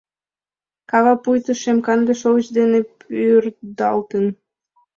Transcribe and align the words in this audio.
Кава 0.89 1.13
пуйто 1.23 1.51
шем-канде 1.61 2.13
шовыч 2.21 2.47
дене 2.57 2.79
пӱрдалтын. 2.99 4.25